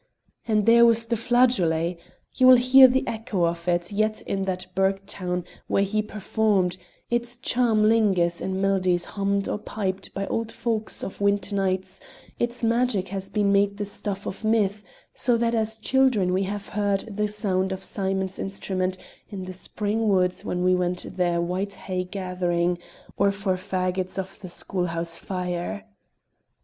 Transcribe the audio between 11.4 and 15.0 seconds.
nights, its magic has been made the stuff of myth,